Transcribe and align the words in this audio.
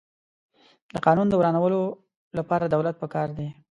د 0.93 0.95
قانون 1.05 1.27
د 1.29 1.33
ورانولو 1.39 1.81
لپاره 2.37 2.65
دولت 2.65 2.95
پکار 3.03 3.27
دی. 3.37 3.47